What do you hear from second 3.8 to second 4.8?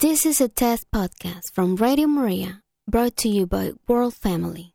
World Family.